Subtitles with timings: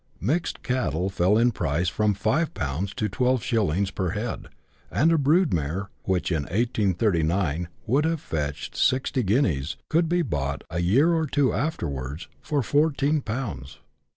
[0.19, 4.47] Mixed cattle fell in price from five pounds to twelve shillings per head,
[4.89, 10.63] and a Vjrood mare, which in 1839 would have fetched sixty guineas, could be bought
[10.71, 13.77] a year or two afterwards for four teen pounds.